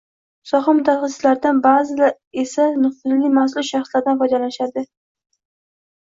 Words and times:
soha 0.51 0.71
«mutaxassis»laridan, 0.77 1.59
ba’zida 1.65 2.07
esa 2.43 2.65
nufuzli 2.85 3.29
mas’ul 3.35 3.67
shaxslardan 3.67 4.17
foydalanishadi 4.23 4.85